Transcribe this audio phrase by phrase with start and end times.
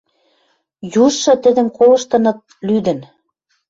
[1.03, 2.99] Южшы тӹдӹм колыштыныт лӱдӹн